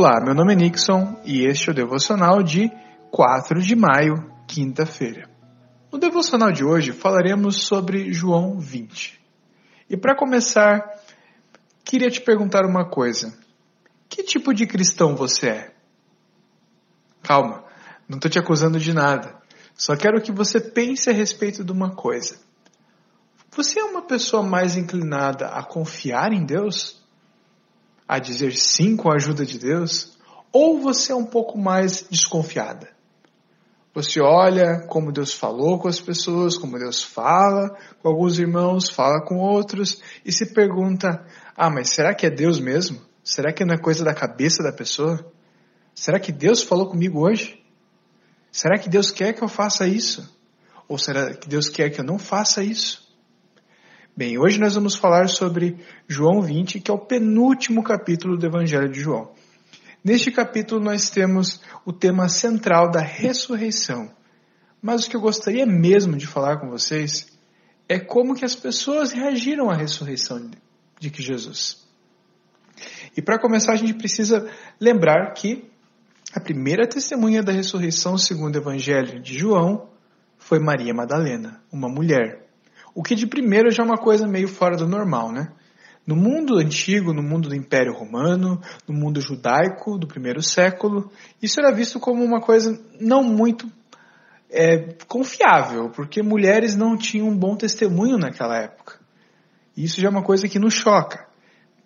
[0.00, 2.70] Olá, meu nome é Nixon e este é o devocional de
[3.10, 5.28] 4 de maio, quinta-feira.
[5.90, 9.20] No devocional de hoje falaremos sobre João 20.
[9.90, 10.88] E para começar,
[11.84, 13.36] queria te perguntar uma coisa:
[14.08, 15.74] que tipo de cristão você é?
[17.20, 17.64] Calma,
[18.08, 19.34] não estou te acusando de nada.
[19.74, 22.38] Só quero que você pense a respeito de uma coisa.
[23.50, 26.97] Você é uma pessoa mais inclinada a confiar em Deus?
[28.08, 30.16] A dizer sim com a ajuda de Deus?
[30.50, 32.88] Ou você é um pouco mais desconfiada?
[33.94, 39.20] Você olha como Deus falou com as pessoas, como Deus fala com alguns irmãos, fala
[39.20, 41.26] com outros e se pergunta:
[41.56, 43.00] ah, mas será que é Deus mesmo?
[43.24, 45.32] Será que não é coisa da cabeça da pessoa?
[45.94, 47.60] Será que Deus falou comigo hoje?
[48.52, 50.32] Será que Deus quer que eu faça isso?
[50.86, 53.07] Ou será que Deus quer que eu não faça isso?
[54.18, 58.88] Bem, hoje nós vamos falar sobre João 20, que é o penúltimo capítulo do Evangelho
[58.88, 59.30] de João.
[60.02, 64.10] Neste capítulo nós temos o tema central da ressurreição.
[64.82, 67.28] Mas o que eu gostaria mesmo de falar com vocês
[67.88, 70.50] é como que as pessoas reagiram à ressurreição
[70.98, 71.86] de Jesus.
[73.16, 74.50] E para começar a gente precisa
[74.80, 75.70] lembrar que
[76.34, 79.88] a primeira testemunha da ressurreição segundo o Evangelho de João
[80.36, 82.47] foi Maria Madalena, uma mulher.
[82.94, 85.52] O que de primeiro já é uma coisa meio fora do normal, né?
[86.06, 91.10] No mundo antigo, no mundo do Império Romano, no mundo judaico do primeiro século,
[91.42, 93.70] isso era visto como uma coisa não muito
[94.50, 98.98] é, confiável, porque mulheres não tinham um bom testemunho naquela época.
[99.76, 101.26] Isso já é uma coisa que nos choca.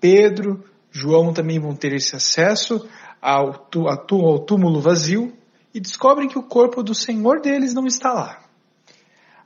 [0.00, 2.88] Pedro, João também vão ter esse acesso
[3.22, 5.32] ao, ao túmulo vazio
[5.72, 8.47] e descobrem que o corpo do Senhor deles não está lá.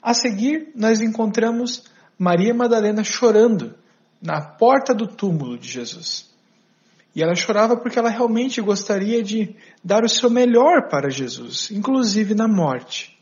[0.02, 1.84] A seguir, nós encontramos
[2.18, 3.74] Maria Madalena chorando
[4.20, 6.32] na porta do túmulo de Jesus.
[7.14, 12.34] E ela chorava porque ela realmente gostaria de dar o seu melhor para Jesus, inclusive
[12.34, 13.18] na morte.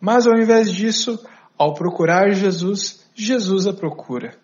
[0.00, 1.22] Mas ao invés disso,
[1.56, 4.34] ao procurar Jesus, Jesus a procura.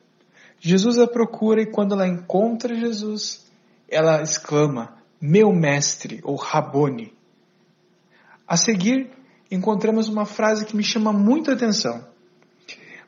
[0.60, 3.50] Jesus a procura e quando ela encontra Jesus,
[3.88, 7.12] ela exclama: Meu mestre, ou Rabone.
[8.46, 9.10] A seguir,
[9.50, 12.06] encontramos uma frase que me chama muita atenção.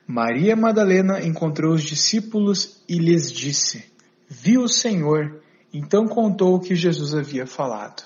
[0.07, 3.85] Maria Madalena encontrou os discípulos e lhes disse:
[4.29, 8.03] Viu o Senhor, então contou o que Jesus havia falado.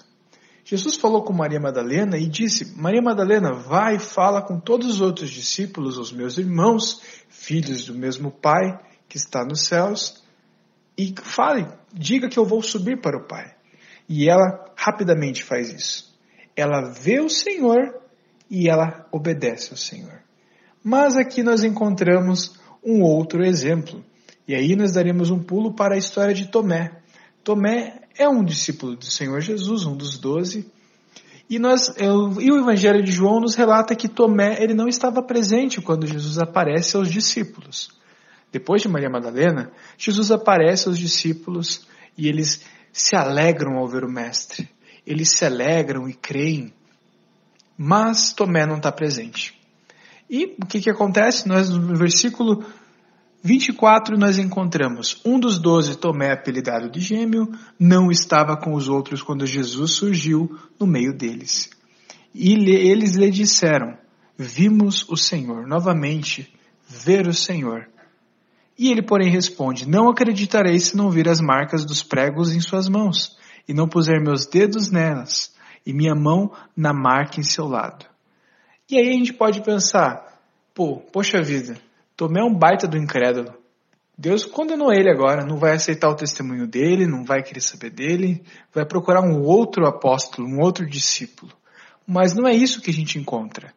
[0.65, 5.01] Jesus falou com Maria Madalena e disse: Maria Madalena, vai e fala com todos os
[5.01, 10.23] outros discípulos, os meus irmãos, filhos do mesmo Pai que está nos céus,
[10.97, 13.55] e fale, diga que eu vou subir para o Pai.
[14.09, 16.19] E ela rapidamente faz isso.
[16.57, 18.02] Ela vê o Senhor
[18.53, 20.21] e ela obedece ao Senhor.
[20.85, 24.05] Mas aqui nós encontramos um outro exemplo.
[24.47, 27.01] E aí nós daremos um pulo para a história de Tomé.
[27.43, 30.71] Tomé é um discípulo do Senhor Jesus, um dos doze.
[31.49, 35.81] E, nós, e o Evangelho de João nos relata que Tomé ele não estava presente
[35.81, 37.89] quando Jesus aparece aos discípulos.
[38.53, 41.87] Depois de Maria Madalena, Jesus aparece aos discípulos
[42.19, 42.63] e eles
[42.93, 44.69] se alegram ao ver o Mestre.
[45.07, 46.75] Eles se alegram e creem
[47.77, 49.55] mas Tomé não está presente.
[50.29, 51.47] E o que, que acontece?
[51.47, 52.65] Nós, no versículo
[53.43, 59.23] 24, nós encontramos um dos doze, Tomé, apelidado de gêmeo, não estava com os outros
[59.23, 61.71] quando Jesus surgiu no meio deles.
[62.35, 63.99] E eles lhe disseram:
[64.39, 65.67] Vimos o Senhor.
[65.67, 66.53] Novamente,
[66.89, 67.89] ver o Senhor.
[68.79, 72.89] E ele, porém, responde: Não acreditarei se não vir as marcas dos pregos em suas
[72.89, 73.37] mãos,
[73.69, 75.52] e não puser meus dedos nelas
[75.85, 78.07] e minha mão na marca em seu lado.
[78.91, 80.41] E aí a gente pode pensar,
[80.75, 81.77] pô, poxa vida,
[82.17, 83.55] Tomé é um baita do incrédulo.
[84.17, 88.43] Deus condenou ele agora, não vai aceitar o testemunho dele, não vai querer saber dele,
[88.73, 91.53] vai procurar um outro apóstolo, um outro discípulo.
[92.07, 93.73] Mas não é isso que a gente encontra.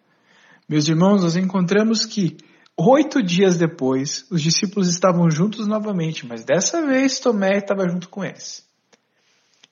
[0.68, 2.38] Meus irmãos, nós encontramos que
[2.78, 8.24] oito dias depois, os discípulos estavam juntos novamente, mas dessa vez Tomé estava junto com
[8.24, 8.68] eles.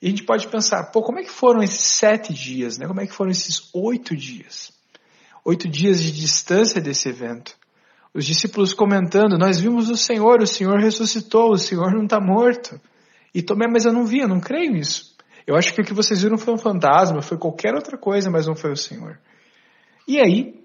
[0.04, 2.86] E a gente pode pensar, pô, como é que foram esses sete dias, né?
[2.86, 4.70] Como é que foram esses oito dias?
[5.42, 7.56] Oito dias de distância desse evento.
[8.12, 12.78] Os discípulos comentando, nós vimos o Senhor, o Senhor ressuscitou, o Senhor não está morto.
[13.34, 15.16] E Tomé, mas eu não vi, eu não creio nisso.
[15.46, 18.46] Eu acho que o que vocês viram foi um fantasma, foi qualquer outra coisa, mas
[18.46, 19.18] não foi o Senhor.
[20.06, 20.62] E aí,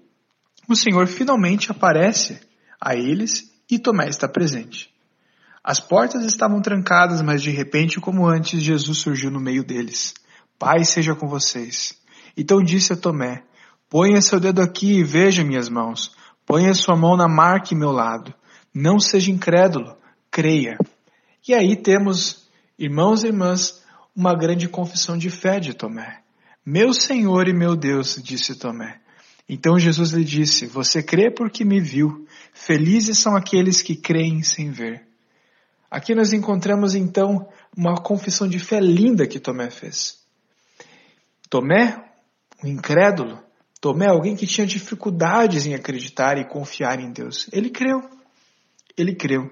[0.68, 2.38] o Senhor finalmente aparece
[2.78, 4.89] a eles e Tomé está presente.
[5.62, 10.14] As portas estavam trancadas, mas de repente, como antes, Jesus surgiu no meio deles.
[10.58, 11.94] Pai seja com vocês.
[12.36, 13.42] Então disse a Tomé:
[13.88, 16.12] Ponha seu dedo aqui e veja minhas mãos.
[16.46, 18.34] Ponha sua mão na marca em meu lado.
[18.74, 19.96] Não seja incrédulo,
[20.30, 20.78] creia.
[21.46, 22.48] E aí temos,
[22.78, 23.82] irmãos e irmãs,
[24.14, 26.22] uma grande confissão de fé de Tomé.
[26.64, 29.00] Meu Senhor e meu Deus, disse Tomé.
[29.48, 32.26] Então Jesus lhe disse: Você crê porque me viu.
[32.52, 35.09] Felizes são aqueles que creem sem ver.
[35.90, 40.20] Aqui nós encontramos então uma confissão de fé linda que Tomé fez.
[41.48, 42.04] Tomé,
[42.62, 43.42] o incrédulo,
[43.80, 48.08] Tomé, alguém que tinha dificuldades em acreditar e confiar em Deus, ele creu.
[48.96, 49.50] Ele creu.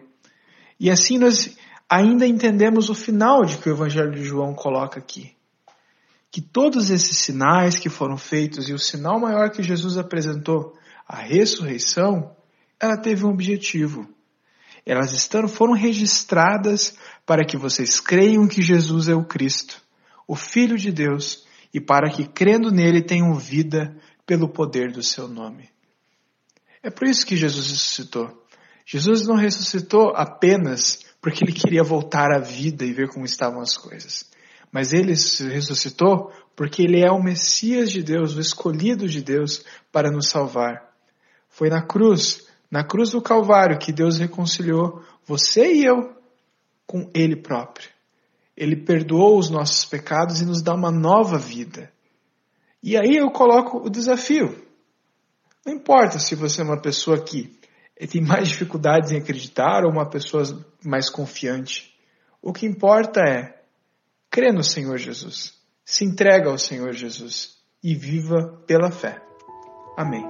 [0.78, 1.56] E assim nós
[1.88, 5.34] ainda entendemos o final de que o Evangelho de João coloca aqui.
[6.30, 11.16] Que todos esses sinais que foram feitos e o sinal maior que Jesus apresentou, a
[11.16, 12.36] ressurreição,
[12.78, 14.06] ela teve um objetivo.
[14.84, 16.96] Elas estão, foram registradas
[17.26, 19.82] para que vocês creiam que Jesus é o Cristo,
[20.26, 23.96] o Filho de Deus, e para que crendo nele tenham vida
[24.26, 25.68] pelo poder do seu nome.
[26.82, 28.46] É por isso que Jesus ressuscitou.
[28.86, 33.76] Jesus não ressuscitou apenas porque ele queria voltar à vida e ver como estavam as
[33.76, 34.24] coisas.
[34.72, 35.12] Mas ele
[35.52, 40.88] ressuscitou porque ele é o Messias de Deus, o escolhido de Deus para nos salvar.
[41.48, 46.16] Foi na cruz, na cruz do Calvário, que Deus reconciliou você e eu
[46.86, 47.88] com Ele próprio.
[48.56, 51.92] Ele perdoou os nossos pecados e nos dá uma nova vida.
[52.82, 54.66] E aí eu coloco o desafio.
[55.64, 57.58] Não importa se você é uma pessoa que
[58.10, 60.42] tem mais dificuldades em acreditar ou uma pessoa
[60.84, 61.94] mais confiante.
[62.40, 63.62] O que importa é
[64.30, 65.54] crê no Senhor Jesus,
[65.84, 69.20] se entrega ao Senhor Jesus e viva pela fé.
[69.96, 70.24] Amém.